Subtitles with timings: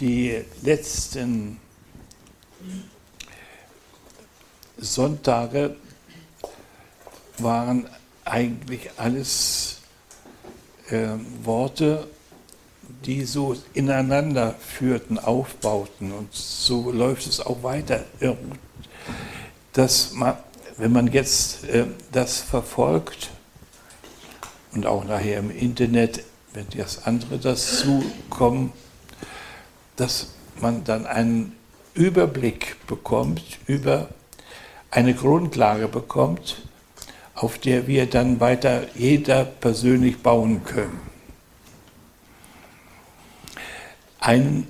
[0.00, 1.58] die letzten
[4.78, 5.76] Sonntage
[7.38, 7.88] waren
[8.24, 9.78] eigentlich alles
[10.90, 11.08] äh,
[11.42, 12.06] Worte,
[13.04, 16.12] die so ineinander führten, aufbauten.
[16.12, 18.04] Und so läuft es auch weiter.
[19.72, 20.36] Dass man,
[20.76, 23.30] wenn man jetzt äh, das verfolgt
[24.72, 26.22] und auch nachher im Internet,
[26.52, 28.72] wenn das andere dazu kommen,
[29.96, 30.28] dass
[30.60, 31.56] man dann einen
[31.94, 34.08] Überblick bekommt über
[34.90, 36.62] eine Grundlage bekommt,
[37.34, 41.00] auf der wir dann weiter jeder persönlich bauen können.
[44.20, 44.66] Ein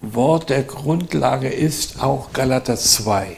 [0.00, 3.36] Wort der Grundlage ist auch Galater 2.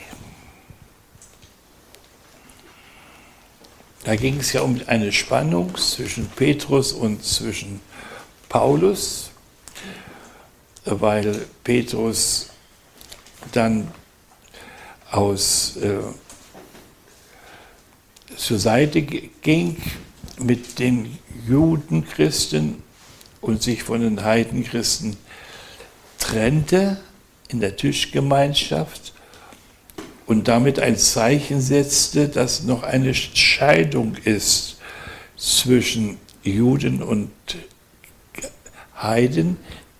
[4.04, 7.80] Da ging es ja um eine Spannung zwischen Petrus und zwischen
[8.48, 9.30] Paulus,
[10.90, 12.50] weil Petrus
[13.52, 13.88] dann
[15.10, 15.98] aus äh,
[18.36, 19.76] zur Seite ging
[20.38, 22.82] mit den Judenchristen
[23.40, 25.16] und sich von den Heidenchristen
[26.18, 27.00] trennte
[27.48, 29.14] in der Tischgemeinschaft
[30.26, 34.76] und damit ein Zeichen setzte, dass noch eine Scheidung ist
[35.36, 37.30] zwischen Juden und
[39.00, 39.56] Heiden,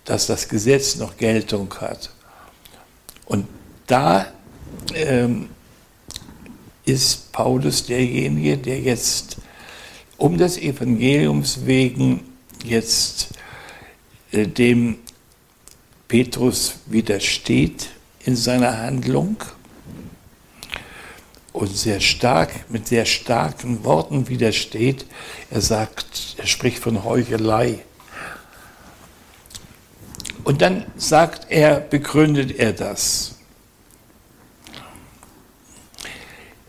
[0.09, 2.09] dass das Gesetz noch Geltung hat.
[3.25, 3.45] Und
[3.85, 4.25] da
[4.95, 5.49] ähm,
[6.83, 9.37] ist Paulus derjenige, der jetzt
[10.17, 12.21] um des Evangeliums wegen
[12.63, 13.29] jetzt
[14.31, 14.97] äh, dem
[16.07, 17.89] Petrus widersteht
[18.25, 19.37] in seiner Handlung
[21.53, 25.05] und sehr stark, mit sehr starken Worten widersteht.
[25.51, 27.83] Er sagt, er spricht von Heuchelei.
[30.49, 33.35] Und dann sagt er, begründet er das.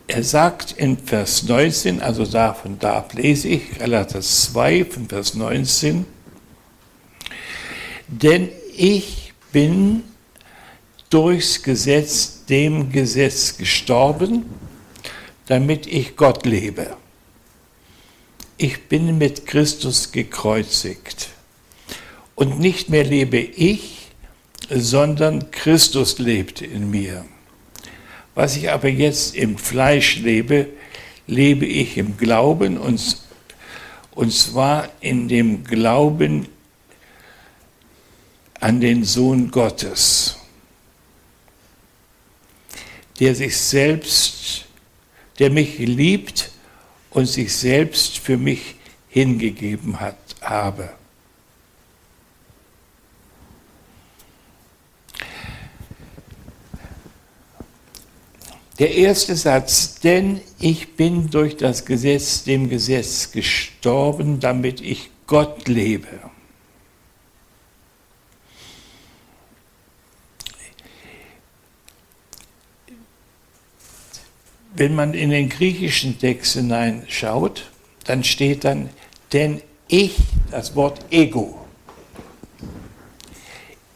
[0.07, 6.05] Er sagt in Vers 19, also davon da lese ich, Galater 2 von Vers 19,
[8.07, 10.03] denn ich bin
[11.09, 14.45] durchs Gesetz dem Gesetz gestorben,
[15.47, 16.99] damit ich Gott lebe.
[18.59, 21.31] Ich bin mit Christus gekreuzigt.
[22.41, 24.09] Und nicht mehr lebe ich,
[24.71, 27.27] sondern Christus lebt in mir.
[28.34, 30.69] Was ich aber jetzt im Fleisch lebe,
[31.27, 33.19] lebe ich im Glauben und,
[34.12, 36.49] und zwar in dem Glauben
[38.59, 40.39] an den Sohn Gottes,
[43.19, 44.65] der sich selbst,
[45.39, 46.53] der mich liebt
[47.11, 48.77] und sich selbst für mich
[49.11, 51.00] hingegeben hat, habe.
[58.81, 65.69] Der erste Satz, denn ich bin durch das Gesetz dem Gesetz gestorben, damit ich Gott
[65.69, 66.09] lebe.
[74.75, 77.71] Wenn man in den griechischen Text hineinschaut,
[78.05, 78.89] dann steht dann,
[79.35, 80.17] denn ich,
[80.51, 81.67] das Wort Ego.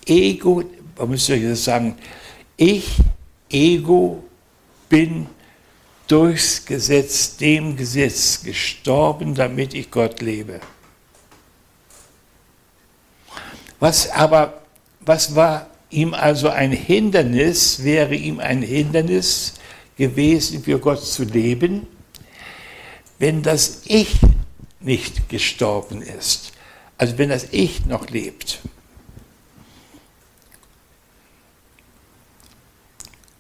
[0.04, 0.62] Ego,
[0.98, 1.96] man müsste das sagen,
[2.58, 2.98] ich,
[3.48, 4.22] Ego,
[4.94, 5.26] bin
[6.06, 10.60] durchs Gesetz, dem Gesetz gestorben, damit ich Gott lebe.
[13.80, 14.62] Was aber,
[15.00, 19.54] was war ihm also ein Hindernis, wäre ihm ein Hindernis
[19.96, 21.88] gewesen, für Gott zu leben,
[23.18, 24.14] wenn das Ich
[24.78, 26.52] nicht gestorben ist.
[26.98, 28.60] Also wenn das Ich noch lebt.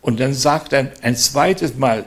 [0.04, 2.04] Und dann sagt er ein zweites Mal,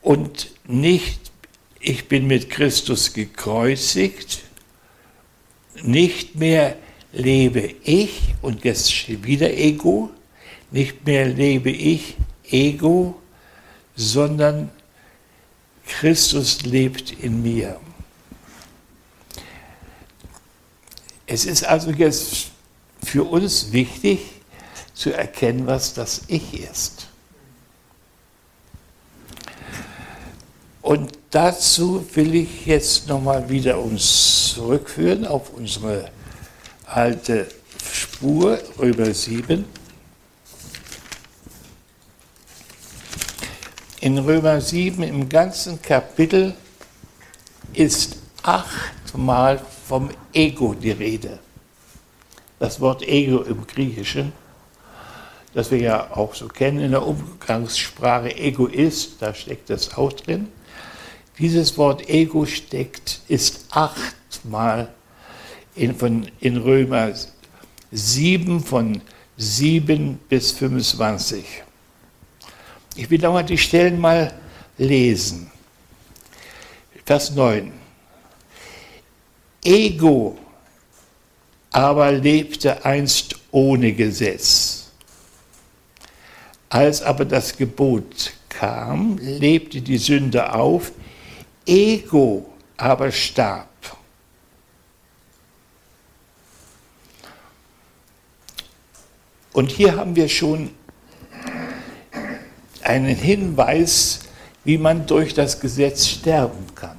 [0.00, 1.32] und nicht,
[1.80, 4.42] ich bin mit Christus gekreuzigt,
[5.82, 6.76] nicht mehr
[7.12, 10.10] lebe ich, und jetzt wieder Ego,
[10.70, 12.16] nicht mehr lebe ich
[12.48, 13.20] Ego,
[13.96, 14.70] sondern
[15.88, 17.80] Christus lebt in mir.
[21.26, 22.52] Es ist also jetzt
[23.02, 24.20] für uns wichtig,
[24.94, 27.08] zu erkennen, was das Ich ist.
[30.82, 36.10] Und dazu will ich jetzt nochmal wieder uns zurückführen auf unsere
[36.86, 37.48] alte
[37.92, 39.64] Spur, Römer 7.
[44.00, 46.54] In Römer 7 im ganzen Kapitel
[47.72, 51.38] ist achtmal vom Ego die Rede.
[52.58, 54.32] das Wort Ego im Griechischen,
[55.54, 60.48] das wir ja auch so kennen in der Umgangssprache, Egoist, da steckt das auch drin.
[61.38, 64.88] Dieses Wort Ego steckt, ist achtmal
[65.74, 67.12] in, von, in Römer
[67.90, 69.00] 7 von
[69.36, 71.44] 7 bis 25.
[72.96, 74.32] Ich will nochmal die Stellen mal
[74.78, 75.50] lesen.
[77.04, 77.72] Vers 9.
[79.64, 80.38] Ego
[81.74, 84.83] aber lebte einst ohne Gesetz.
[86.74, 90.90] Als aber das Gebot kam, lebte die Sünde auf,
[91.64, 93.68] Ego aber starb.
[99.52, 100.70] Und hier haben wir schon
[102.82, 104.22] einen Hinweis,
[104.64, 106.98] wie man durch das Gesetz sterben kann.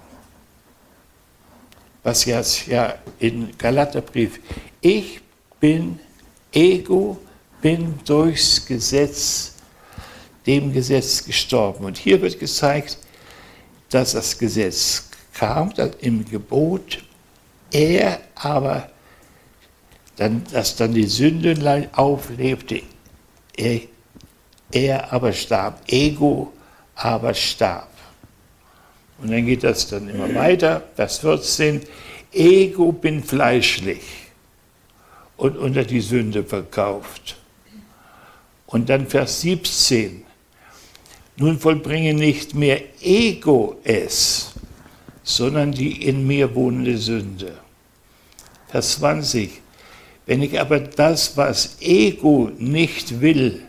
[2.01, 4.39] Was jetzt ja in Galaterbrief,
[4.79, 5.19] ich
[5.59, 5.99] bin
[6.53, 7.19] Ego,
[7.61, 9.54] bin durchs Gesetz,
[10.45, 11.85] dem Gesetz gestorben.
[11.85, 12.97] Und hier wird gezeigt,
[13.89, 17.03] dass das Gesetz kam, im Gebot,
[17.71, 18.89] er aber
[20.15, 22.81] dann, dass dann die Sünde auflebte,
[23.57, 23.81] er,
[24.71, 26.53] er aber starb, Ego
[26.95, 27.89] aber starb.
[29.17, 31.81] Und dann geht das dann immer weiter, Vers 14,
[32.33, 34.01] Ego bin fleischlich
[35.37, 37.37] und unter die Sünde verkauft.
[38.67, 40.24] Und dann Vers 17,
[41.37, 44.53] nun vollbringe nicht mehr Ego es,
[45.23, 47.57] sondern die in mir wohnende Sünde.
[48.69, 49.61] Vers 20,
[50.25, 53.61] wenn ich aber das, was Ego nicht will,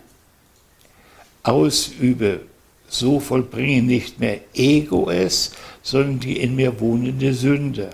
[1.42, 2.40] ausübe,
[2.88, 5.52] so vollbringe nicht mehr Ego es,
[5.82, 7.90] sondern die in mir wohnende Sünde.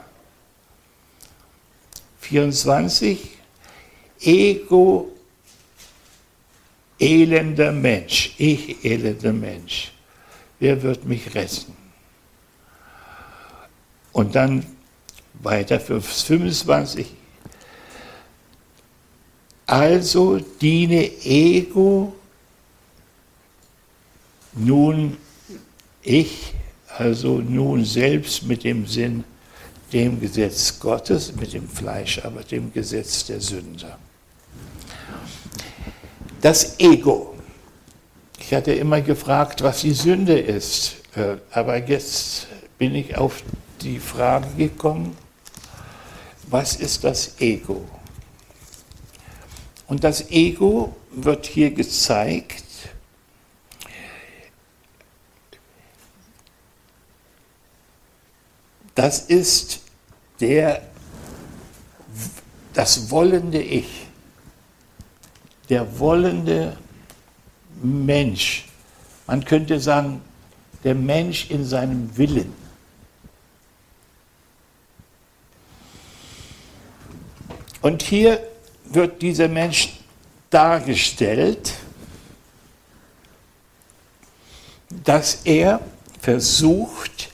[2.20, 3.18] 24.
[4.20, 5.11] Ego,
[7.02, 9.92] elender Mensch, ich elender Mensch,
[10.60, 11.76] wer wird mich retten?
[14.12, 14.64] Und dann
[15.34, 17.06] weiter für 25.
[19.66, 22.14] Also diene Ego
[24.52, 25.16] nun
[26.02, 26.52] ich,
[26.98, 29.24] also nun selbst mit dem Sinn,
[29.92, 33.96] dem Gesetz Gottes, mit dem Fleisch, aber dem Gesetz der Sünde.
[36.42, 37.36] Das Ego.
[38.40, 42.48] Ich hatte immer gefragt, was die Sünde ist, äh, aber jetzt
[42.78, 43.44] bin ich auf
[43.80, 45.16] die Frage gekommen,
[46.48, 47.88] was ist das Ego?
[49.86, 52.64] Und das Ego wird hier gezeigt.
[58.96, 59.80] Das ist
[60.40, 60.82] der,
[62.74, 64.08] das wollende Ich,
[65.72, 66.76] der wollende
[67.82, 68.66] Mensch.
[69.26, 70.20] Man könnte sagen,
[70.84, 72.52] der Mensch in seinem Willen.
[77.80, 78.46] Und hier
[78.84, 79.94] wird dieser Mensch
[80.50, 81.72] dargestellt,
[84.90, 85.80] dass er
[86.20, 87.30] versucht,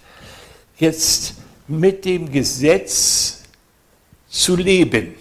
[0.78, 1.34] jetzt
[1.66, 3.42] mit dem Gesetz
[4.28, 5.16] zu leben.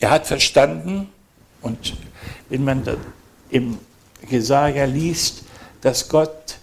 [0.00, 1.08] Er hat verstanden,
[1.60, 1.94] und
[2.48, 2.82] wenn man
[3.50, 3.78] im
[4.28, 5.42] Jesaja liest,
[5.80, 6.58] dass Gott,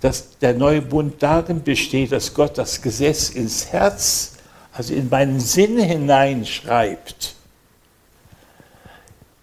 [0.00, 4.32] dass der neue Bund darin besteht, dass Gott das Gesetz ins Herz
[4.76, 7.34] also in meinen Sinn hineinschreibt,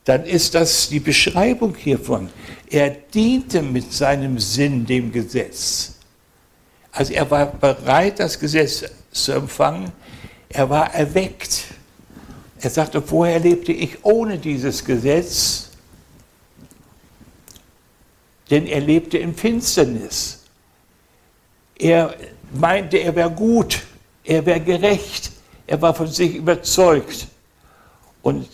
[0.06, 2.30] dann ist das die Beschreibung hiervon.
[2.70, 5.94] Er diente mit seinem Sinn dem Gesetz.
[6.92, 9.92] Also er war bereit, das Gesetz zu empfangen.
[10.50, 11.64] Er war erweckt.
[12.64, 15.68] Er sagte, vorher lebte ich ohne dieses Gesetz,
[18.50, 20.44] denn er lebte in Finsternis.
[21.78, 22.16] Er
[22.54, 23.82] meinte, er wäre gut.
[24.24, 25.34] Er wäre gerecht.
[25.68, 27.28] Er war von sich überzeugt.
[28.22, 28.48] Und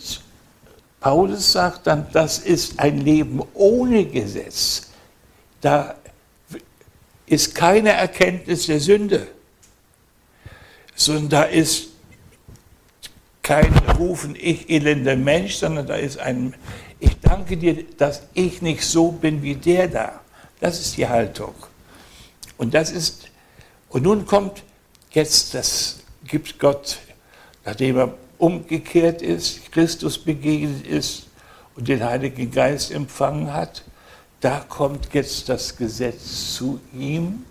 [0.99, 4.87] Paulus sagt dann, das ist ein Leben ohne Gesetz.
[5.61, 5.93] Da
[7.27, 9.27] ist keine Erkenntnis der Sünde,
[10.95, 11.88] sondern da ist
[13.49, 16.53] kein Rufen, ich elender Mensch, sondern da ist ein,
[16.99, 20.21] ich danke dir, dass ich nicht so bin wie der da.
[20.59, 21.55] Das ist die Haltung.
[22.57, 23.29] Und das ist,
[23.89, 24.63] und nun kommt
[25.11, 26.99] Jetzt das gibt Gott,
[27.65, 31.23] nachdem er umgekehrt ist, Christus begegnet ist
[31.75, 33.83] und den Heiligen Geist empfangen hat,
[34.39, 37.43] da kommt jetzt das Gesetz zu ihm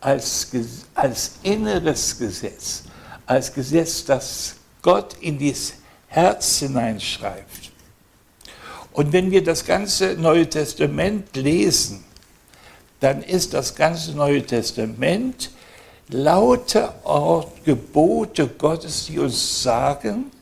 [0.00, 0.48] als,
[0.94, 2.82] als inneres Gesetz,
[3.24, 5.74] als Gesetz, das Gott in das
[6.08, 7.72] Herz hineinschreibt.
[8.92, 12.04] Und wenn wir das ganze Neue Testament lesen,
[13.00, 15.50] dann ist das ganze Neue Testament
[16.08, 20.32] lauter Ort Gebote Gottes, die uns sagen,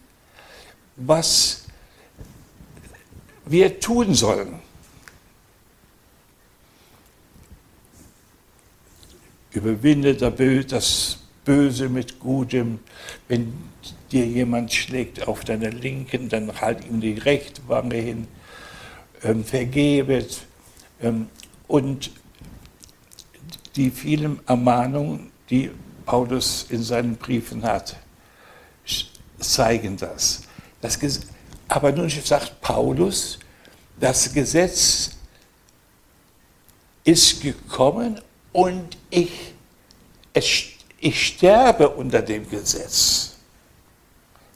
[0.97, 1.65] was
[3.45, 4.61] wir tun sollen.
[9.51, 12.79] Überwinde das Böse mit Gutem.
[13.29, 13.53] Wenn
[14.13, 18.29] dir jemand schlägt auf deiner Linken, dann halt ihm die rechte Wange hin.
[19.23, 20.43] Ähm, vergebet.
[21.03, 21.29] Ähm,
[21.69, 22.11] und
[23.75, 25.71] die vielen Ermahnungen, die
[26.05, 27.97] Paulus in seinen Briefen hat,
[29.39, 30.43] zeigen das.
[30.81, 30.99] das
[31.69, 33.39] aber nun sagt Paulus,
[33.99, 35.11] das Gesetz
[37.05, 38.21] ist gekommen
[38.53, 39.55] und ich,
[41.01, 43.36] ich sterbe unter dem Gesetz.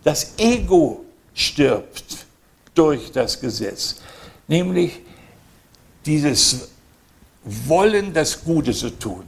[0.03, 1.05] Das Ego
[1.35, 2.27] stirbt
[2.75, 3.97] durch das Gesetz,
[4.49, 5.01] nämlich
[6.07, 6.71] dieses
[7.45, 9.25] Wollen, das Gute zu tun.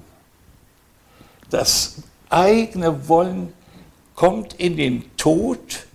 [1.51, 1.97] Das
[2.31, 3.53] eigene Wollen
[4.15, 5.87] kommt in den Tod,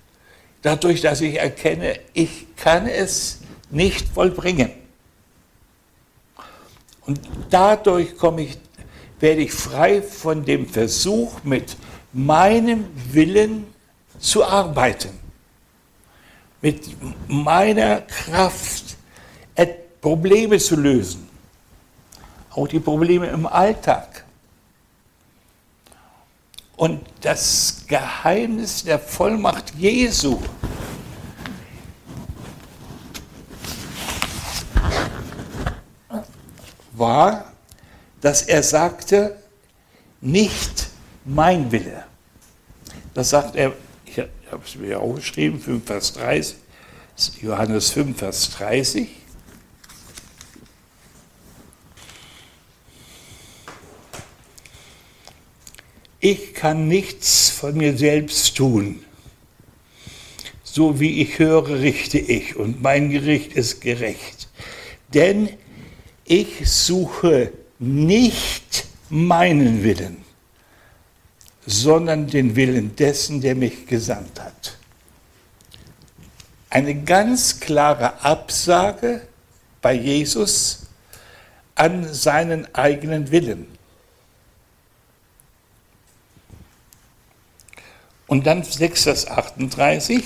[0.62, 4.72] dadurch, dass ich erkenne, ich kann es nicht vollbringen.
[7.06, 7.20] Und
[7.50, 8.58] dadurch komme ich,
[9.20, 11.78] werde ich frei von dem Versuch, mit
[12.14, 13.66] meinem Willen
[14.20, 15.18] zu arbeiten,
[16.62, 16.96] mit
[17.28, 18.98] meiner Kraft
[20.02, 21.28] Probleme zu lösen,
[22.52, 24.24] auch die Probleme im Alltag.
[26.78, 30.40] Und das Geheimnis der Vollmacht Jesu
[36.94, 37.52] war,
[38.22, 39.36] dass er sagte,
[40.22, 40.88] nicht
[41.26, 42.06] mein Wille.
[43.14, 43.74] Das sagt er,
[44.48, 46.56] ich habe es mir aufgeschrieben, 5 Vers 30,
[47.42, 49.10] Johannes 5 Vers 30.
[56.22, 59.04] Ich kann nichts von mir selbst tun.
[60.64, 64.48] So wie ich höre, richte ich und mein Gericht ist gerecht.
[65.14, 65.50] Denn
[66.24, 70.24] ich suche nicht meinen Willen,
[71.68, 74.78] sondern den Willen dessen, der mich gesandt hat.
[76.70, 79.28] Eine ganz klare Absage
[79.82, 80.88] bei Jesus
[81.76, 83.68] an seinen eigenen Willen.
[88.28, 90.24] Und dann 6 Vers 38.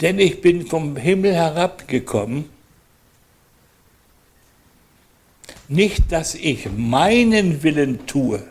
[0.00, 2.53] Denn ich bin vom Himmel herabgekommen,
[5.68, 8.42] nicht dass ich meinen Willen tue,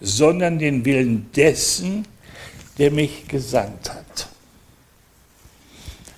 [0.00, 2.06] sondern den Willen dessen,
[2.78, 4.28] der mich gesandt hat.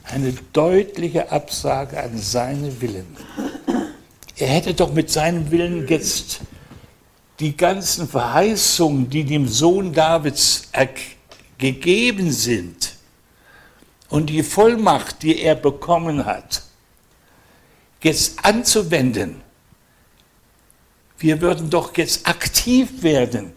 [0.04, 3.16] Eine deutliche Absage an seinen Willen.
[4.37, 6.40] Er hätte doch mit seinem Willen jetzt
[7.40, 10.68] die ganzen Verheißungen, die dem Sohn Davids
[11.58, 12.96] gegeben sind,
[14.08, 16.62] und die Vollmacht, die er bekommen hat,
[18.02, 19.42] jetzt anzuwenden.
[21.18, 23.52] Wir würden doch jetzt aktiv werden,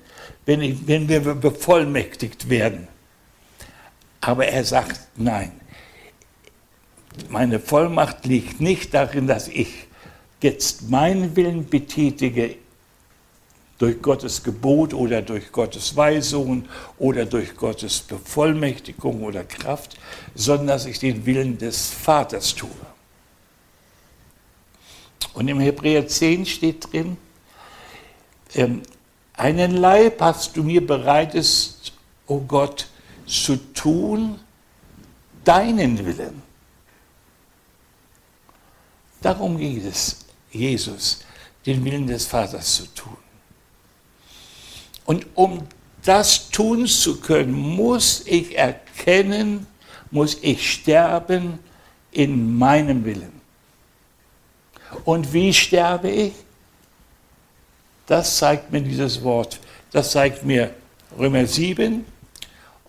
[0.46, 2.88] wenn, ich, wenn wir bevollmächtigt werden.
[4.22, 5.52] Aber er sagt, nein,
[7.30, 9.88] meine Vollmacht liegt nicht darin, dass ich
[10.42, 12.56] jetzt meinen Willen betätige
[13.78, 19.98] durch Gottes Gebot oder durch Gottes Weisungen oder durch Gottes Bevollmächtigung oder Kraft,
[20.36, 22.70] sondern dass ich den Willen des Vaters tue.
[25.34, 27.18] Und im Hebräer 10 steht drin,
[28.56, 28.82] ähm,
[29.34, 31.94] einen Leib hast du mir bereitest,
[32.28, 32.88] o oh Gott,
[33.26, 34.40] zu tun,
[35.44, 36.42] deinen Willen.
[39.22, 41.22] Darum geht es, Jesus,
[41.66, 43.18] den Willen des Vaters zu tun.
[45.06, 45.68] Und um
[46.04, 49.68] das tun zu können, muss ich erkennen,
[50.12, 51.60] muss ich sterben
[52.12, 53.40] in meinem Willen.
[55.06, 56.34] Und wie sterbe ich?
[58.10, 59.60] Das zeigt mir dieses Wort.
[59.92, 60.74] Das zeigt mir
[61.16, 62.04] Römer 7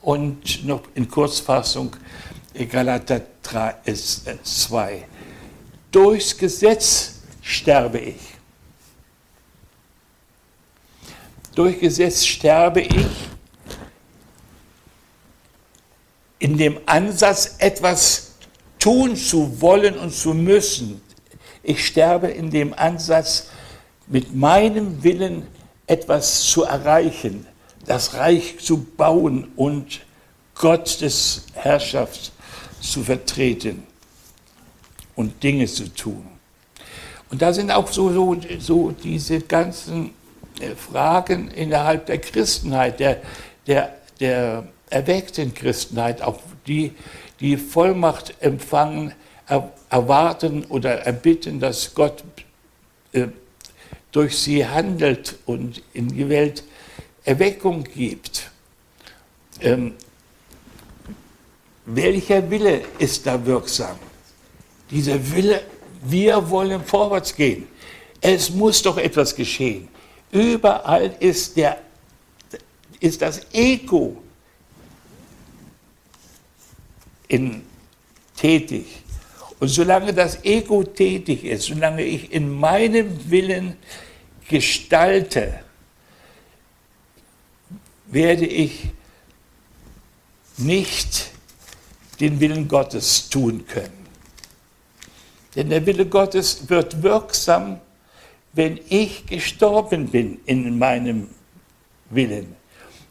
[0.00, 1.94] und noch in Kurzfassung
[2.70, 4.92] Galater 2.
[4.94, 5.00] Äh,
[5.90, 8.16] Durchs Gesetz sterbe ich.
[11.54, 13.06] Durch Gesetz sterbe ich
[16.38, 18.36] in dem Ansatz, etwas
[18.78, 21.02] tun zu wollen und zu müssen.
[21.62, 23.50] Ich sterbe in dem Ansatz,
[24.10, 25.46] mit meinem Willen
[25.86, 27.46] etwas zu erreichen,
[27.86, 30.00] das Reich zu bauen und
[30.54, 32.32] Gottes Herrschaft
[32.80, 33.84] zu vertreten
[35.14, 36.26] und Dinge zu tun.
[37.30, 40.10] Und da sind auch so, so, so diese ganzen
[40.60, 43.22] äh, Fragen innerhalb der Christenheit, der,
[43.66, 46.92] der, der erweckten Christenheit, auch die,
[47.38, 49.12] die Vollmacht empfangen,
[49.88, 52.22] erwarten oder erbitten, dass Gott
[53.12, 53.28] äh,
[54.12, 56.64] durch sie handelt und in die Welt
[57.24, 58.50] Erweckung gibt.
[59.60, 59.94] Ähm,
[61.86, 63.96] welcher Wille ist da wirksam?
[64.90, 65.62] Dieser Wille,
[66.02, 67.68] wir wollen vorwärts gehen.
[68.20, 69.88] Es muss doch etwas geschehen.
[70.30, 71.80] Überall ist, der,
[73.00, 74.16] ist das Ego
[77.28, 77.62] in,
[78.36, 78.86] tätig.
[79.60, 83.76] Und solange das Ego tätig ist, solange ich in meinem Willen
[84.48, 85.60] gestalte,
[88.06, 88.88] werde ich
[90.56, 91.30] nicht
[92.20, 94.00] den Willen Gottes tun können.
[95.54, 97.80] Denn der Wille Gottes wird wirksam,
[98.52, 101.28] wenn ich gestorben bin in meinem
[102.08, 102.56] Willen.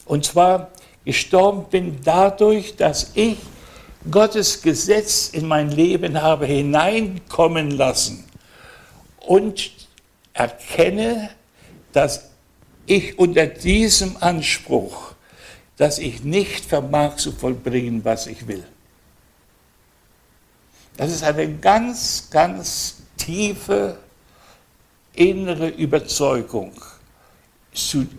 [0.05, 0.71] Und zwar
[1.05, 3.37] gestorben bin dadurch, dass ich
[4.09, 8.23] Gottes Gesetz in mein Leben habe hineinkommen lassen
[9.19, 9.71] und
[10.33, 11.29] erkenne,
[11.91, 12.29] dass
[12.85, 15.13] ich unter diesem Anspruch,
[15.77, 18.63] dass ich nicht vermag zu vollbringen, was ich will.
[20.95, 23.97] Das ist eine ganz, ganz tiefe
[25.13, 26.71] innere Überzeugung,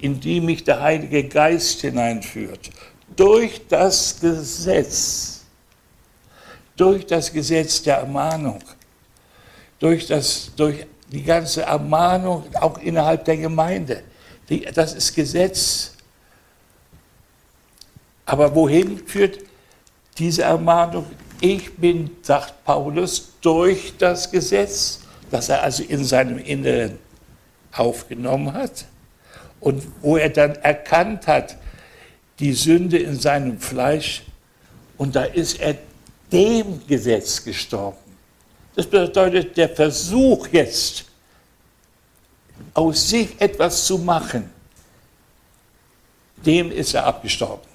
[0.00, 2.70] in die mich der Heilige Geist hineinführt.
[3.16, 5.39] Durch das Gesetz
[6.80, 8.60] durch das Gesetz der Ermahnung,
[9.78, 14.02] durch, das, durch die ganze Ermahnung auch innerhalb der Gemeinde.
[14.48, 15.92] Die, das ist Gesetz.
[18.24, 19.40] Aber wohin führt
[20.16, 21.04] diese Ermahnung?
[21.42, 25.00] Ich bin, sagt Paulus, durch das Gesetz,
[25.30, 26.98] das er also in seinem Inneren
[27.72, 28.86] aufgenommen hat
[29.60, 31.58] und wo er dann erkannt hat,
[32.38, 34.22] die Sünde in seinem Fleisch,
[34.96, 35.76] und da ist er
[36.32, 37.98] dem Gesetz gestorben.
[38.74, 41.04] Das bedeutet, der Versuch jetzt,
[42.74, 44.50] aus sich etwas zu machen,
[46.44, 47.68] dem ist er abgestorben.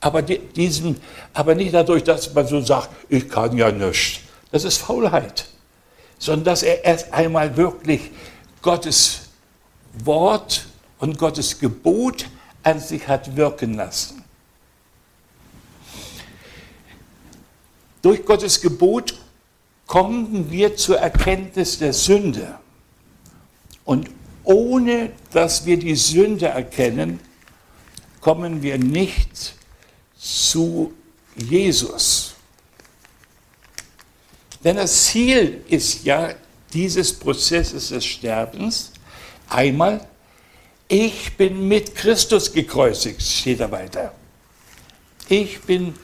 [0.00, 0.96] Aber, diesem,
[1.32, 4.18] aber nicht dadurch, dass man so sagt, ich kann ja nichts.
[4.50, 5.46] Das ist Faulheit.
[6.18, 8.10] Sondern dass er erst einmal wirklich
[8.60, 9.28] Gottes
[10.04, 10.66] Wort
[10.98, 12.26] und Gottes Gebot
[12.62, 14.21] an sich hat wirken lassen.
[18.02, 19.14] Durch Gottes Gebot
[19.86, 22.58] kommen wir zur Erkenntnis der Sünde.
[23.84, 24.10] Und
[24.44, 27.20] ohne dass wir die Sünde erkennen,
[28.20, 29.54] kommen wir nicht
[30.18, 30.92] zu
[31.36, 32.34] Jesus.
[34.64, 36.34] Denn das Ziel ist ja
[36.72, 38.92] dieses Prozesses des Sterbens
[39.48, 40.06] einmal,
[40.88, 44.12] ich bin mit Christus gekreuzigt, steht da weiter.
[45.28, 45.94] Ich bin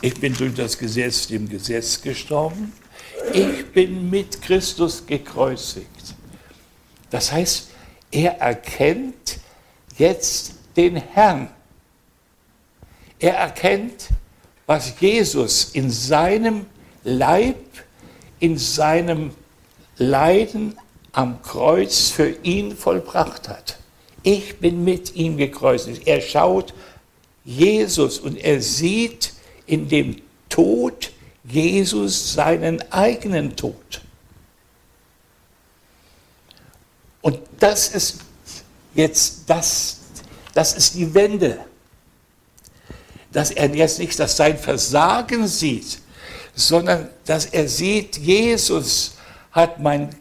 [0.00, 2.72] Ich bin durch das Gesetz dem Gesetz gestorben.
[3.32, 6.14] Ich bin mit Christus gekreuzigt.
[7.10, 7.70] Das heißt,
[8.12, 9.38] er erkennt
[9.96, 11.50] jetzt den Herrn.
[13.18, 14.10] Er erkennt,
[14.66, 16.66] was Jesus in seinem
[17.02, 17.56] Leib,
[18.38, 19.32] in seinem
[19.96, 20.78] Leiden
[21.10, 23.78] am Kreuz für ihn vollbracht hat.
[24.22, 26.06] Ich bin mit ihm gekreuzigt.
[26.06, 26.72] Er schaut
[27.44, 29.32] Jesus und er sieht,
[29.68, 31.12] in dem Tod
[31.44, 34.02] Jesus seinen eigenen Tod.
[37.20, 38.18] Und das ist
[38.94, 39.98] jetzt das,
[40.54, 41.58] das ist die Wende.
[43.32, 46.00] Dass er jetzt nicht dass sein Versagen sieht,
[46.54, 49.16] sondern dass er sieht, Jesus
[49.52, 50.14] hat mein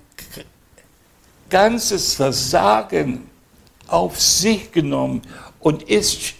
[1.49, 3.29] ganzes Versagen
[3.87, 5.21] auf sich genommen
[5.59, 6.33] und ist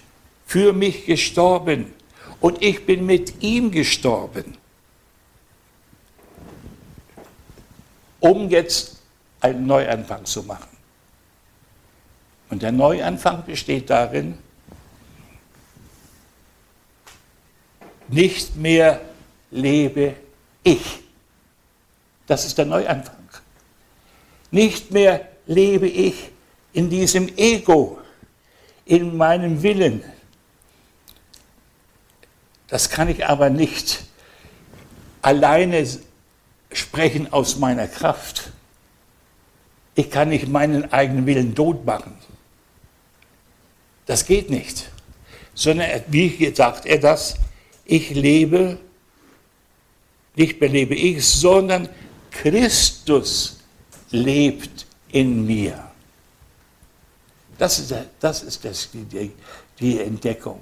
[0.45, 1.93] für mich gestorben
[2.39, 4.57] und ich bin mit ihm gestorben,
[8.19, 8.97] um jetzt
[9.41, 10.77] einen Neuanfang zu machen.
[12.49, 14.37] Und der Neuanfang besteht darin,
[18.07, 19.01] nicht mehr
[19.51, 20.15] lebe
[20.63, 20.99] ich.
[22.25, 23.15] Das ist der Neuanfang.
[24.51, 26.29] Nicht mehr lebe ich
[26.73, 27.99] in diesem Ego,
[28.85, 30.03] in meinem Willen,
[32.67, 34.03] das kann ich aber nicht
[35.21, 35.85] alleine
[36.71, 38.51] sprechen aus meiner Kraft.
[39.95, 42.17] Ich kann nicht meinen eigenen Willen tot machen.
[44.05, 44.89] Das geht nicht.
[45.53, 47.35] Sondern, wie sagt er das?
[47.85, 48.77] Ich lebe,
[50.35, 51.89] nicht mehr lebe ich, sondern
[52.31, 53.57] Christus
[54.11, 55.91] lebt in mir.
[57.57, 59.31] Das ist, das ist das, die,
[59.79, 60.61] die Entdeckung.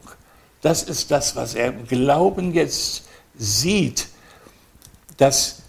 [0.62, 3.04] Das ist das, was er im Glauben jetzt
[3.38, 4.08] sieht,
[5.18, 5.62] dass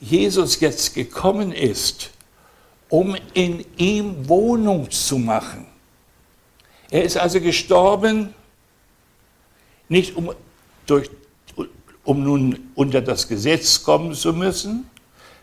[0.00, 2.10] Jesus jetzt gekommen ist,
[2.88, 5.66] um in ihm Wohnung zu machen.
[6.90, 8.34] Er ist also gestorben,
[9.88, 10.32] nicht um,
[10.86, 11.10] durch,
[12.04, 14.88] um nun unter das Gesetz kommen zu müssen,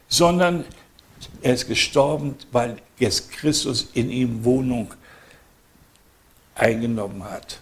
[0.08, 0.66] sondern
[1.42, 4.94] er ist gestorben, weil jetzt Christus in ihm Wohnung
[6.56, 7.60] eingenommen hat.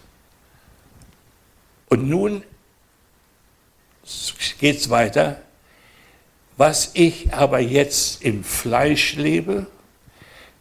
[1.90, 2.42] Und nun
[4.58, 5.42] geht es weiter.
[6.56, 9.66] Was ich aber jetzt im Fleisch lebe,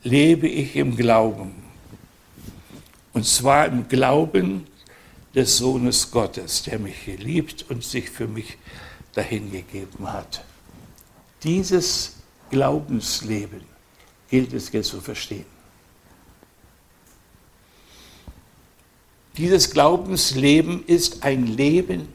[0.03, 1.55] lebe ich im Glauben.
[3.13, 4.67] Und zwar im Glauben
[5.35, 8.57] des Sohnes Gottes, der mich geliebt und sich für mich
[9.13, 10.43] dahingegeben hat.
[11.43, 12.15] Dieses
[12.49, 13.61] Glaubensleben
[14.29, 15.58] gilt es jetzt zu verstehen.
[19.39, 22.13] Dieses Glaubensleben ist ein Leben,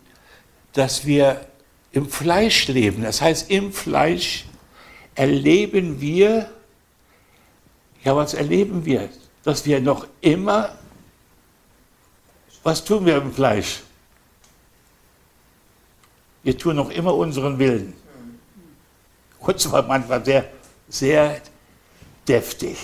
[0.74, 1.46] das wir
[1.90, 3.02] im Fleisch leben.
[3.02, 4.44] Das heißt, im Fleisch
[5.14, 6.50] erleben wir,
[8.02, 9.08] ja, was erleben wir?
[9.42, 10.76] Dass wir noch immer,
[12.62, 13.80] was tun wir im Fleisch?
[16.42, 17.94] Wir tun noch immer unseren Willen.
[19.38, 20.50] Und zwar manchmal sehr,
[20.90, 21.40] sehr
[22.28, 22.76] deftig.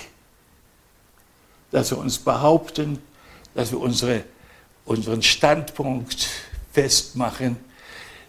[1.70, 3.02] Dass wir uns behaupten,
[3.54, 4.24] dass wir unsere,
[4.84, 6.28] unseren Standpunkt
[6.72, 7.56] festmachen,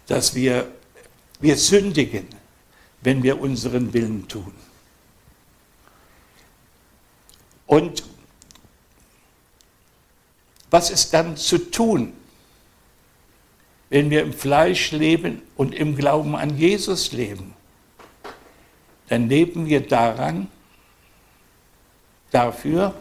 [0.07, 0.71] dass wir,
[1.39, 2.27] wir sündigen,
[3.01, 4.53] wenn wir unseren Willen tun.
[7.67, 8.03] Und
[10.69, 12.13] was ist dann zu tun,
[13.89, 17.53] wenn wir im Fleisch leben und im Glauben an Jesus leben?
[19.09, 20.47] Dann leben wir daran,
[22.31, 22.93] dafür,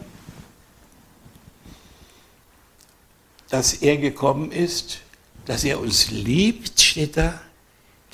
[3.51, 5.01] dass er gekommen ist,
[5.45, 7.39] dass er uns liebt, steht da,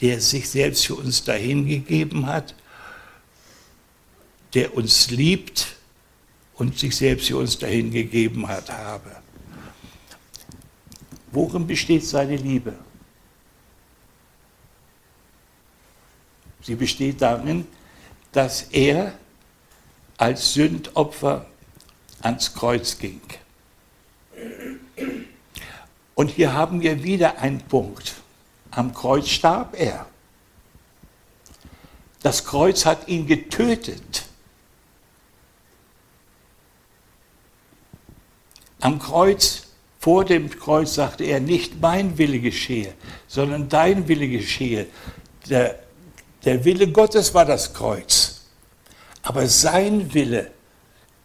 [0.01, 2.55] der sich selbst für uns dahingegeben hat,
[4.55, 5.75] der uns liebt
[6.55, 9.15] und sich selbst für uns dahingegeben hat, habe.
[11.31, 12.73] Worin besteht seine Liebe?
[16.63, 17.67] Sie besteht darin,
[18.31, 19.13] dass er
[20.17, 21.45] als Sündopfer
[22.21, 23.21] ans Kreuz ging.
[26.17, 28.15] Und hier haben wir wieder einen Punkt.
[28.71, 30.07] Am Kreuz starb er.
[32.23, 34.25] Das Kreuz hat ihn getötet.
[38.79, 39.67] Am Kreuz,
[39.99, 42.95] vor dem Kreuz sagte er, nicht mein Wille geschehe,
[43.27, 44.87] sondern dein Wille geschehe.
[45.51, 45.77] Der,
[46.45, 48.41] der Wille Gottes war das Kreuz.
[49.21, 50.49] Aber sein Wille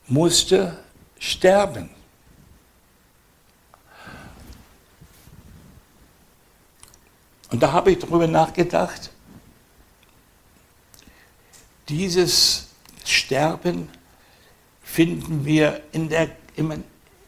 [0.07, 0.76] musste
[1.18, 2.01] sterben.
[7.52, 9.10] Und da habe ich darüber nachgedacht,
[11.88, 12.68] dieses
[13.04, 13.90] Sterben
[14.82, 16.82] finden wir in der, im,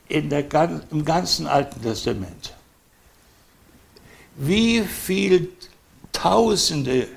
[0.09, 2.55] in der, im ganzen Alten Testament.
[4.37, 5.49] Wie viele
[6.13, 7.09] Tausende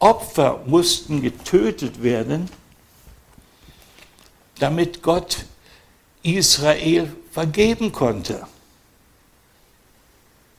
[0.00, 2.50] Opfer mussten getötet werden,
[4.58, 5.46] damit Gott
[6.22, 8.46] Israel vergeben konnte.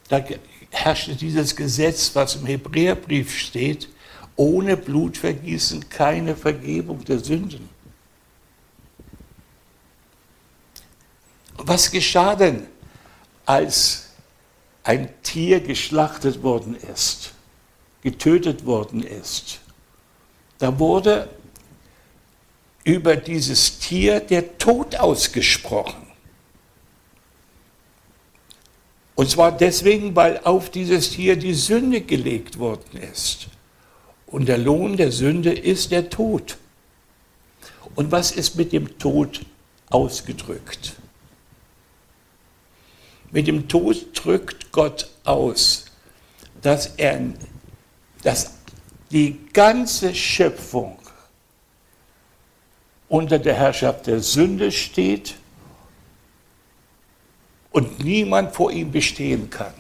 [0.10, 0.24] Da
[0.72, 3.88] herrschte dieses Gesetz, was im Hebräerbrief steht,
[4.36, 7.70] ohne Blutvergießen keine Vergebung der Sünden.
[11.58, 12.68] Was geschah denn,
[13.46, 14.08] als
[14.84, 17.34] ein Tier geschlachtet worden ist,
[18.02, 19.60] getötet worden ist?
[20.58, 21.30] Da wurde
[22.84, 26.09] über dieses Tier der Tod ausgesprochen.
[29.20, 33.48] Und zwar deswegen, weil auf dieses Tier die Sünde gelegt worden ist.
[34.28, 36.58] Und der Lohn der Sünde ist der Tod.
[37.96, 39.46] Und was ist mit dem Tod
[39.90, 40.94] ausgedrückt?
[43.30, 45.88] Mit dem Tod drückt Gott aus,
[46.62, 47.20] dass er,
[48.24, 48.54] dass
[49.12, 50.98] die ganze Schöpfung
[53.10, 55.36] unter der Herrschaft der Sünde steht
[57.72, 59.74] und niemand vor ihm bestehen kann.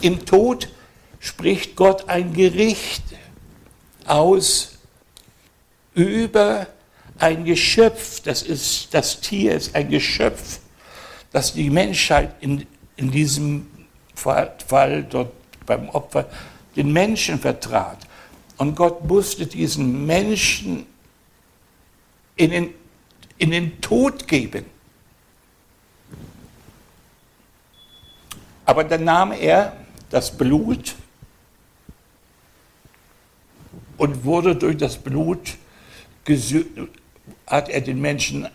[0.00, 0.68] im Tod
[1.20, 3.02] spricht Gott ein Gericht
[4.04, 4.78] aus
[5.94, 6.66] über
[7.18, 10.60] ein Geschöpf, das ist das Tier, ist ein Geschöpf,
[11.32, 13.66] das die Menschheit in, in diesem
[14.14, 15.32] Fall dort
[15.64, 16.28] beim Opfer
[16.76, 17.98] den Menschen vertrat.
[18.58, 20.86] Und Gott musste diesen Menschen
[22.36, 22.74] in den,
[23.38, 24.66] in den Tod geben.
[28.66, 29.76] Aber dann nahm er
[30.10, 30.94] das Blut
[33.96, 35.56] und wurde durch das Blut
[37.46, 38.48] hat er den Menschen,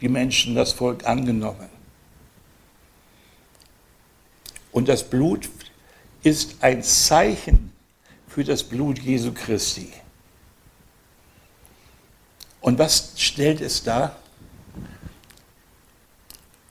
[0.00, 1.68] die Menschen, das Volk angenommen.
[4.72, 5.50] Und das Blut
[6.22, 7.72] ist ein Zeichen
[8.28, 9.92] für das Blut Jesu Christi.
[12.60, 14.16] Und was stellt es dar?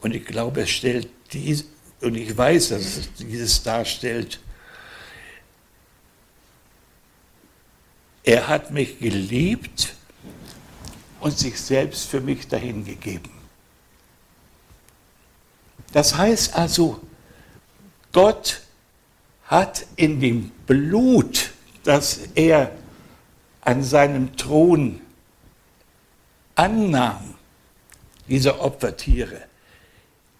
[0.01, 1.65] Und ich glaube, es stellt dies,
[2.01, 4.39] und ich weiß, dass es dieses darstellt.
[8.23, 9.95] Er hat mich geliebt
[11.19, 13.31] und sich selbst für mich dahingegeben.
[15.91, 17.01] Das heißt also,
[18.11, 18.61] Gott
[19.45, 21.51] hat in dem Blut,
[21.83, 22.71] das er
[23.61, 25.01] an seinem Thron
[26.55, 27.35] annahm,
[28.27, 29.41] dieser Opfertiere,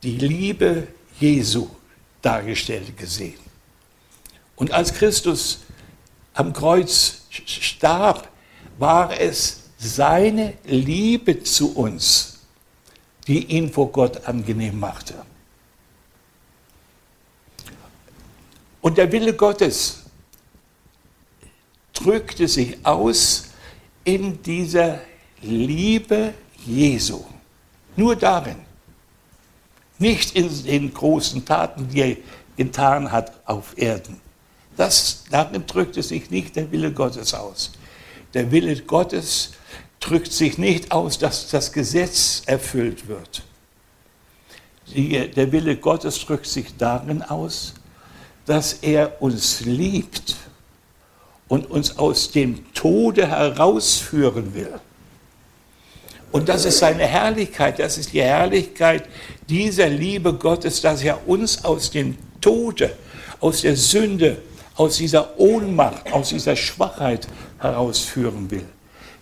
[0.03, 0.87] die Liebe
[1.19, 1.69] Jesu
[2.21, 3.39] dargestellt gesehen.
[4.55, 5.59] Und als Christus
[6.33, 8.29] am Kreuz starb,
[8.77, 12.39] war es seine Liebe zu uns,
[13.27, 15.13] die ihn vor Gott angenehm machte.
[18.81, 20.03] Und der Wille Gottes
[21.93, 23.49] drückte sich aus
[24.03, 24.99] in dieser
[25.41, 26.33] Liebe
[26.65, 27.23] Jesu.
[27.95, 28.68] Nur darin.
[29.99, 32.17] Nicht in den großen Taten, die er
[32.57, 34.19] getan hat auf Erden.
[34.75, 37.71] Das, darin drückte sich nicht der Wille Gottes aus.
[38.33, 39.51] Der Wille Gottes
[39.99, 43.43] drückt sich nicht aus, dass das Gesetz erfüllt wird.
[44.87, 47.73] Die, der Wille Gottes drückt sich darin aus,
[48.45, 50.35] dass er uns liebt
[51.47, 54.79] und uns aus dem Tode herausführen will.
[56.31, 59.07] Und das ist seine Herrlichkeit, das ist die Herrlichkeit
[59.49, 62.95] dieser Liebe Gottes, dass er uns aus dem Tode,
[63.39, 64.41] aus der Sünde,
[64.75, 67.27] aus dieser Ohnmacht, aus dieser Schwachheit
[67.59, 68.65] herausführen will.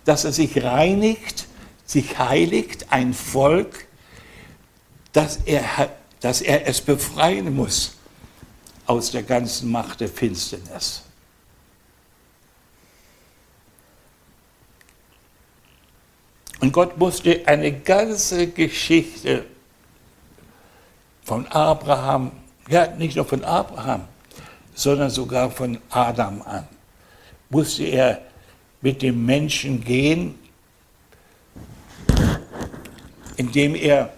[0.05, 1.47] Dass er sich reinigt,
[1.85, 3.85] sich heiligt, ein Volk,
[5.13, 7.93] dass er, dass er es befreien muss
[8.85, 11.03] aus der ganzen Macht der Finsternis.
[16.59, 19.45] Und Gott musste eine ganze Geschichte
[21.27, 22.31] von Abraham,
[22.69, 24.07] ja nicht nur von Abraham,
[24.73, 26.65] sondern sogar von Adam an,
[27.49, 28.21] musste er
[28.79, 30.39] mit dem Menschen gehen,
[33.35, 34.13] indem er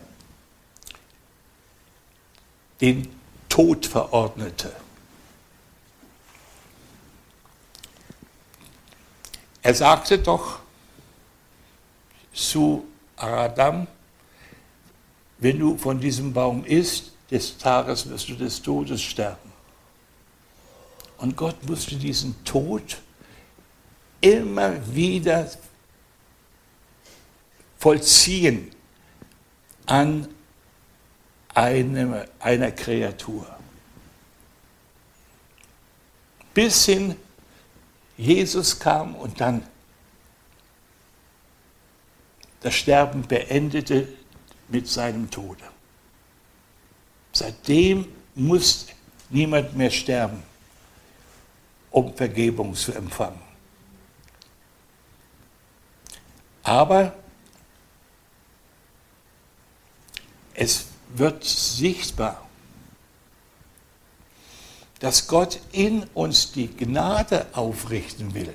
[2.80, 3.08] den
[3.50, 4.72] Tod verordnete.
[9.64, 10.60] Er sagte doch,
[12.34, 13.88] zu Adam,
[15.40, 19.52] wenn du von diesem Baum isst, des Tages wirst du des Todes sterben.
[21.18, 22.98] Und Gott musste diesen Tod
[24.22, 25.50] immer wieder
[27.78, 28.72] vollziehen
[29.86, 30.28] an
[31.54, 33.48] eine, einer Kreatur.
[36.54, 37.16] Bis hin
[38.18, 39.66] Jesus kam und dann
[42.62, 44.08] das Sterben beendete
[44.70, 45.64] mit seinem Tode.
[47.32, 48.88] Seitdem muss
[49.30, 50.44] niemand mehr sterben,
[51.92, 53.42] um Vergebung zu empfangen.
[56.64, 57.16] Aber
[60.54, 62.48] es wird sichtbar,
[65.00, 68.54] dass Gott in uns die Gnade aufrichten will,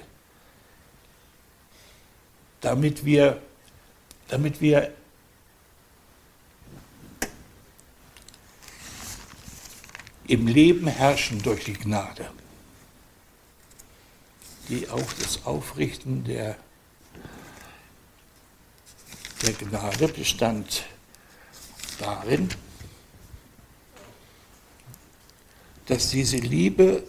[2.60, 3.40] damit wir
[4.28, 4.92] damit wir
[10.26, 12.30] im Leben herrschen durch die Gnade,
[14.68, 16.56] die auch das Aufrichten der,
[19.42, 20.84] der Gnade bestand
[21.98, 22.48] darin,
[25.86, 27.04] dass diese Liebe,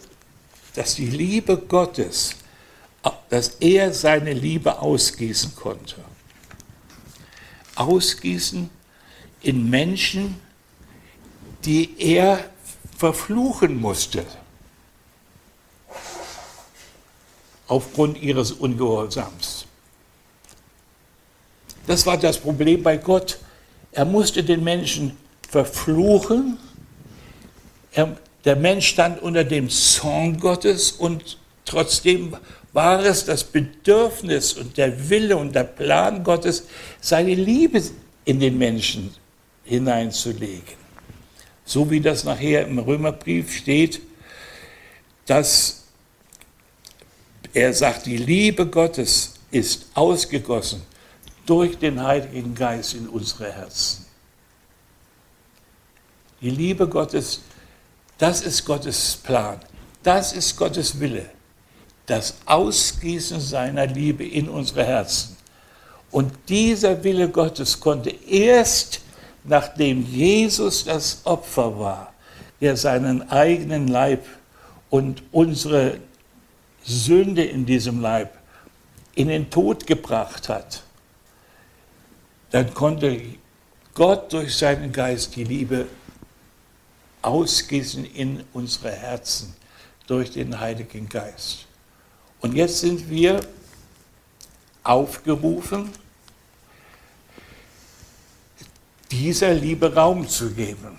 [0.74, 2.36] dass die Liebe Gottes,
[3.30, 6.04] dass er seine Liebe ausgießen konnte.
[7.74, 8.68] Ausgießen
[9.40, 10.40] in Menschen,
[11.64, 12.50] die er
[12.96, 14.24] verfluchen musste.
[17.68, 19.66] Aufgrund ihres Ungehorsams.
[21.86, 23.38] Das war das Problem bei Gott.
[23.92, 25.16] Er musste den Menschen
[25.48, 26.58] verfluchen.
[27.92, 32.36] Er, der Mensch stand unter dem Zorn Gottes und trotzdem
[32.72, 36.66] war es das Bedürfnis und der Wille und der Plan Gottes,
[37.00, 37.82] seine Liebe
[38.24, 39.14] in den Menschen
[39.64, 40.85] hineinzulegen.
[41.66, 44.00] So wie das nachher im Römerbrief steht,
[45.26, 45.82] dass
[47.52, 50.82] er sagt, die Liebe Gottes ist ausgegossen
[51.44, 54.06] durch den Heiligen Geist in unsere Herzen.
[56.40, 57.40] Die Liebe Gottes,
[58.18, 59.58] das ist Gottes Plan,
[60.02, 61.28] das ist Gottes Wille,
[62.06, 65.36] das Ausgießen seiner Liebe in unsere Herzen.
[66.12, 69.00] Und dieser Wille Gottes konnte erst,
[69.48, 72.12] nachdem Jesus das Opfer war,
[72.60, 74.24] der seinen eigenen Leib
[74.90, 75.98] und unsere
[76.84, 78.36] Sünde in diesem Leib
[79.14, 80.82] in den Tod gebracht hat,
[82.50, 83.20] dann konnte
[83.94, 85.86] Gott durch seinen Geist die Liebe
[87.22, 89.54] ausgießen in unsere Herzen
[90.06, 91.66] durch den Heiligen Geist.
[92.40, 93.40] Und jetzt sind wir
[94.84, 95.90] aufgerufen,
[99.10, 100.96] dieser Liebe Raum zu geben.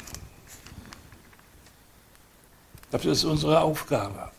[2.92, 4.32] Das ist unsere Aufgabe.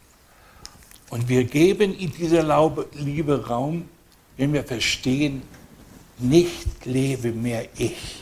[1.10, 2.42] Und wir geben in dieser
[2.94, 3.88] Liebe Raum,
[4.36, 5.42] wenn wir verstehen,
[6.18, 8.16] nicht lebe mehr ich.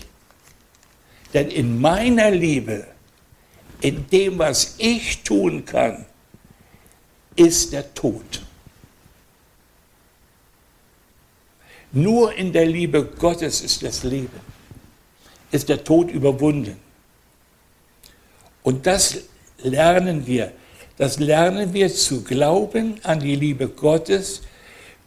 [1.32, 2.86] Denn in meiner Liebe,
[3.80, 6.06] in dem, was ich tun kann,
[7.34, 8.42] ist der Tod.
[11.92, 14.40] Nur in der Liebe Gottes ist das Leben,
[15.56, 16.76] ist der Tod überwunden.
[18.62, 19.22] Und das
[19.58, 20.52] lernen wir.
[20.96, 24.42] Das lernen wir zu glauben an die Liebe Gottes,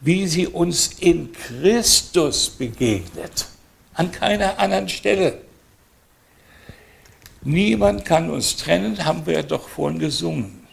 [0.00, 3.46] wie sie uns in Christus begegnet.
[3.94, 5.38] An keiner anderen Stelle.
[7.42, 10.66] Niemand kann uns trennen, haben wir ja doch vorhin gesungen.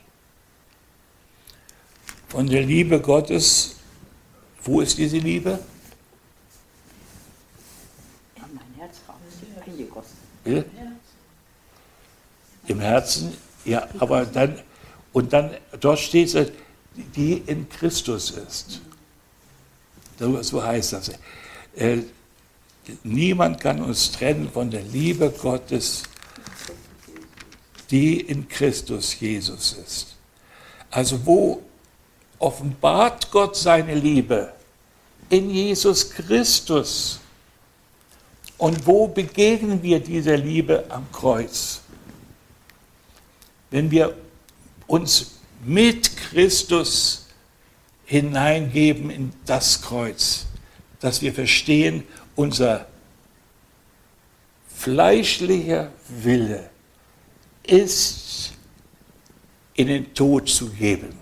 [2.28, 3.76] Von der Liebe Gottes,
[4.64, 5.60] wo ist diese Liebe?
[8.78, 8.98] Herz
[9.66, 10.18] eingegossen.
[10.46, 10.64] Ja?
[12.68, 13.34] Im Herzen,
[13.66, 14.60] ja, aber dann,
[15.14, 16.52] und dann, dort steht es,
[17.16, 18.82] die in Christus ist.
[20.20, 21.12] So heißt das.
[21.76, 22.00] Äh,
[23.04, 26.04] niemand kann uns trennen von der Liebe Gottes,
[27.92, 30.16] die in Christus Jesus ist.
[30.90, 31.62] Also wo
[32.40, 34.54] offenbart Gott seine Liebe?
[35.30, 37.20] In Jesus Christus.
[38.58, 41.82] Und wo begegnen wir dieser Liebe am Kreuz?
[43.70, 44.16] Wenn wir
[44.88, 47.28] uns mit Christus
[48.06, 50.46] hineingeben in das Kreuz,
[51.00, 52.04] dass wir verstehen,
[52.36, 52.88] unser
[54.76, 56.70] fleischlicher Wille
[57.64, 58.54] ist,
[59.76, 61.14] in den Tod zu geben.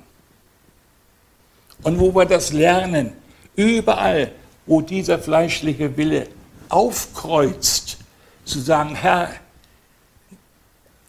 [1.84, 3.14] Und wo wir das lernen,
[3.56, 4.32] überall,
[4.66, 6.28] wo dieser fleischliche Wille
[6.70, 7.98] aufkreuzt,
[8.44, 9.34] zu sagen, Herr,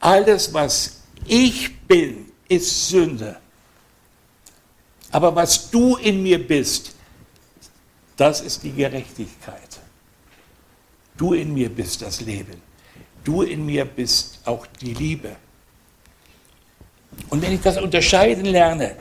[0.00, 3.36] alles, was ich bin, ist Sünde.
[5.10, 6.94] Aber was du in mir bist,
[8.16, 9.80] das ist die Gerechtigkeit.
[11.16, 12.60] Du in mir bist das Leben.
[13.24, 15.36] Du in mir bist auch die Liebe.
[17.30, 18.96] Und wenn ich das unterscheiden lerne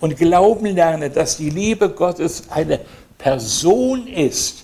[0.00, 2.80] und glauben lerne, dass die Liebe Gottes eine
[3.18, 4.63] Person ist,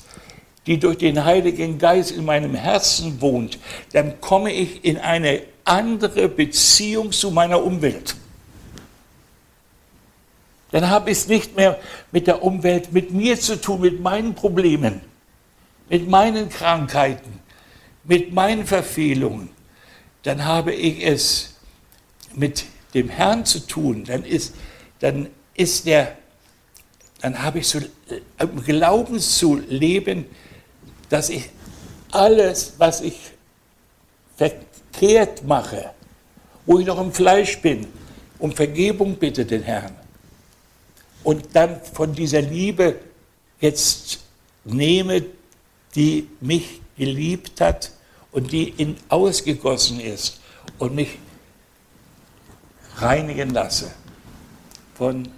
[0.67, 3.59] die durch den Heiligen Geist in meinem Herzen wohnt,
[3.93, 8.17] dann komme ich in eine andere Beziehung zu meiner Umwelt.
[10.71, 11.79] Dann habe ich es nicht mehr
[12.13, 15.01] mit der Umwelt, mit mir zu tun, mit meinen Problemen,
[15.89, 17.41] mit meinen Krankheiten,
[18.05, 19.51] mit meinen Verfehlungen.
[20.23, 21.55] Dann habe ich es
[22.35, 24.05] mit dem Herrn zu tun.
[24.05, 24.55] Dann ist,
[25.01, 26.17] dann ist der,
[27.21, 27.81] dann habe ich so
[28.39, 30.27] im Glauben zu leben,
[31.11, 31.51] dass ich
[32.11, 33.19] alles, was ich
[34.37, 35.91] verkehrt mache,
[36.65, 37.87] wo ich noch im Fleisch bin,
[38.39, 39.95] um Vergebung bitte den Herrn
[41.23, 42.97] und dann von dieser Liebe
[43.61, 44.21] jetzt
[44.65, 45.25] nehme,
[45.95, 47.91] die mich geliebt hat
[48.33, 50.41] und die in ausgegossen ist
[50.79, 51.19] und mich
[52.97, 53.91] reinigen lasse
[54.95, 55.29] von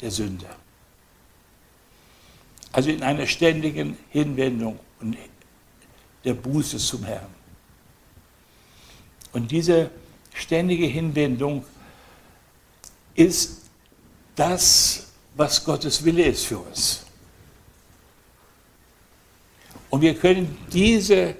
[0.00, 0.46] der Sünde.
[2.72, 5.16] Also in einer ständigen Hinwendung und
[6.24, 7.34] der Buße zum Herrn.
[9.32, 9.90] Und diese
[10.34, 11.64] ständige Hinwendung
[13.14, 13.62] ist
[14.34, 17.04] das, was Gottes Wille ist für uns.
[19.90, 21.34] Und wir können diese,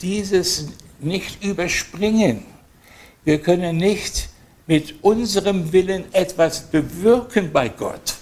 [0.00, 0.68] dieses
[1.00, 2.44] nicht überspringen.
[3.24, 4.28] Wir können nicht
[4.66, 8.13] mit unserem Willen etwas bewirken bei Gott.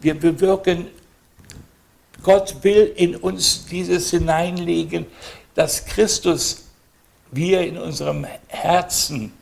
[0.00, 0.88] Wir bewirken,
[2.22, 5.06] Gott will in uns dieses hineinlegen,
[5.54, 6.64] dass Christus
[7.30, 9.32] wir in unserem Herzen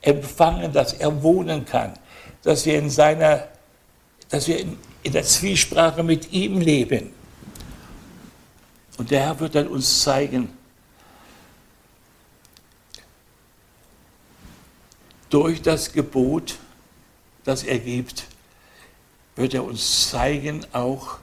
[0.00, 1.94] empfangen, dass er wohnen kann,
[2.42, 3.48] dass wir in seiner,
[4.28, 7.12] dass wir in, in der Zwiesprache mit ihm leben.
[8.96, 10.50] Und der Herr wird dann uns zeigen,
[15.30, 16.58] durch das Gebot,
[17.44, 18.26] das er gibt,
[19.36, 21.18] wird er uns zeigen auch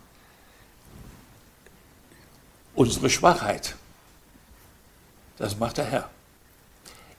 [2.75, 3.75] unsere Schwachheit.
[5.37, 6.09] Das macht der Herr.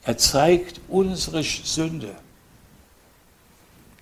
[0.04, 2.14] Er zeigt unsere Sünde,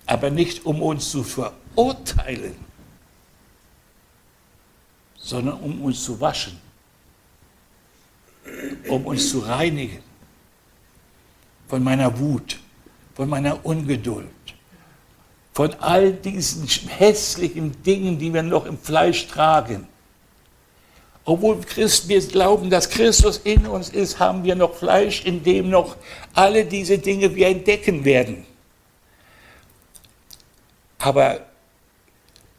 [0.05, 2.55] aber nicht um uns zu verurteilen,
[5.17, 6.59] sondern um uns zu waschen,
[8.89, 10.03] um uns zu reinigen
[11.67, 12.59] von meiner Wut,
[13.15, 14.27] von meiner Ungeduld,
[15.53, 19.87] von all diesen hässlichen Dingen, die wir noch im Fleisch tragen.
[21.25, 25.69] Obwohl Christ, wir glauben, dass Christus in uns ist, haben wir noch Fleisch, in dem
[25.69, 25.97] noch
[26.33, 28.45] alle diese Dinge wir entdecken werden.
[30.97, 31.45] Aber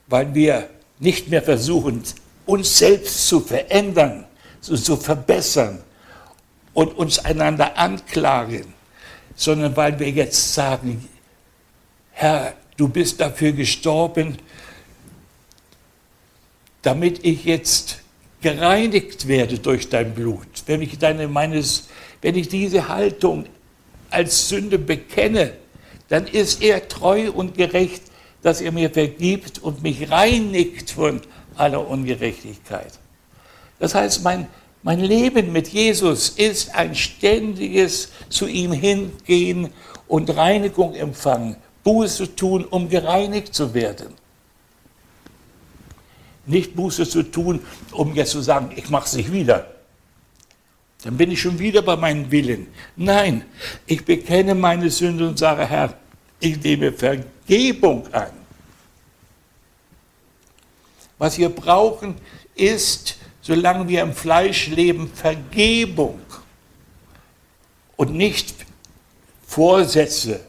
[0.07, 0.68] weil wir
[0.99, 2.03] nicht mehr versuchen,
[2.47, 4.26] uns selbst zu verändern,
[4.61, 5.82] zu, zu verbessern
[6.74, 8.72] und uns einander anklagen,
[9.34, 11.09] sondern weil wir jetzt sagen,
[12.12, 14.39] Herr, du bist dafür gestorben,
[16.83, 18.01] damit ich jetzt
[18.41, 20.47] gereinigt werde durch dein Blut.
[20.66, 21.89] Wenn ich, deine, meines,
[22.20, 23.47] wenn ich diese Haltung
[24.11, 25.55] als Sünde bekenne,
[26.09, 28.03] dann ist er treu und gerecht,
[28.43, 31.20] dass er mir vergibt und mich reinigt von
[31.55, 32.93] aller Ungerechtigkeit.
[33.79, 34.49] Das heißt, mein,
[34.83, 39.70] mein Leben mit Jesus ist ein ständiges zu ihm hingehen
[40.09, 44.14] und Reinigung empfangen, Buße tun, um gereinigt zu werden.
[46.47, 47.61] Nicht Buße zu tun,
[47.93, 49.66] um jetzt zu sagen, ich mache es nicht wieder.
[51.05, 52.68] Dann bin ich schon wieder bei meinem Willen.
[52.97, 53.45] Nein,
[53.87, 55.95] ich bekenne meine Sünde und sage, Herr,
[56.39, 58.30] ich nehme Vergebung an.
[61.18, 62.16] Was wir brauchen,
[62.55, 66.20] ist solange wir im Fleisch leben, Vergebung
[67.97, 68.55] und nicht
[69.47, 70.41] Vorsätze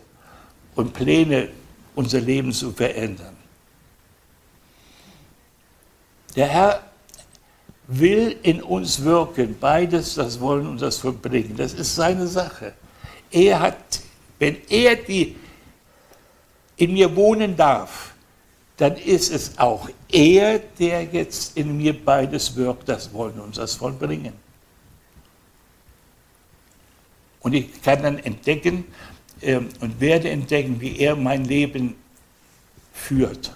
[0.75, 1.49] und Pläne,
[1.95, 3.35] unser Leben zu verändern.
[6.35, 6.83] Der Herr
[7.87, 11.55] will in uns wirken, beides, das Wollen und das Verbringen.
[11.55, 12.73] Das ist seine Sache.
[13.29, 14.01] Er hat,
[14.39, 15.35] wenn er die
[16.77, 18.13] in mir wohnen darf,
[18.77, 23.75] dann ist es auch er, der jetzt in mir beides wirkt, das Wollen und das
[23.75, 24.33] Vollbringen.
[27.41, 28.85] Und ich kann dann entdecken
[29.79, 31.95] und werde entdecken, wie er mein Leben
[32.93, 33.55] führt.